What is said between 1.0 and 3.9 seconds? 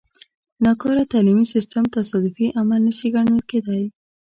تعلیمي سیستم تصادفي عمل نه شي ګڼل کېدای.